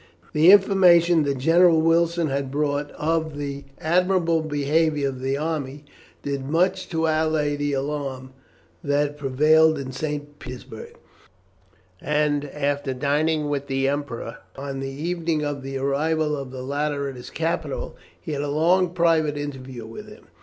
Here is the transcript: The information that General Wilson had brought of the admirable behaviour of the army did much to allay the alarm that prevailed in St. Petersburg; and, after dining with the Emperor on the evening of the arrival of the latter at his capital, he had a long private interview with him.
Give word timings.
The 0.33 0.49
information 0.51 1.25
that 1.25 1.37
General 1.37 1.79
Wilson 1.79 2.25
had 2.29 2.49
brought 2.49 2.89
of 2.93 3.37
the 3.37 3.65
admirable 3.79 4.41
behaviour 4.41 5.07
of 5.09 5.19
the 5.19 5.37
army 5.37 5.85
did 6.23 6.43
much 6.49 6.89
to 6.89 7.05
allay 7.05 7.55
the 7.55 7.73
alarm 7.73 8.33
that 8.83 9.15
prevailed 9.15 9.77
in 9.77 9.91
St. 9.91 10.39
Petersburg; 10.39 10.97
and, 12.01 12.45
after 12.45 12.95
dining 12.95 13.47
with 13.47 13.67
the 13.67 13.87
Emperor 13.87 14.39
on 14.57 14.79
the 14.79 14.89
evening 14.89 15.45
of 15.45 15.61
the 15.61 15.77
arrival 15.77 16.35
of 16.35 16.49
the 16.49 16.63
latter 16.63 17.07
at 17.07 17.15
his 17.15 17.29
capital, 17.29 17.95
he 18.19 18.31
had 18.31 18.41
a 18.41 18.47
long 18.49 18.95
private 18.95 19.37
interview 19.37 19.85
with 19.85 20.07
him. 20.07 20.23